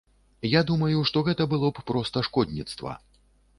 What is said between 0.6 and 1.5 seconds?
думаю, што гэта